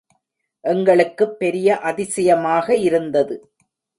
எங்களுக்குப் 0.63 1.39
பெரிய 1.39 1.77
அதிசயமாக 1.79 2.75
இருந்தது. 2.75 3.35